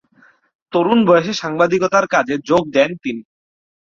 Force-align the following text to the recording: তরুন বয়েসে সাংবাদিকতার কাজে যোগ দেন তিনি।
তরুন 0.73 0.99
বয়েসে 1.07 1.33
সাংবাদিকতার 1.41 2.05
কাজে 2.13 2.35
যোগ 2.49 2.63
দেন 2.75 2.89
তিনি। 3.03 3.21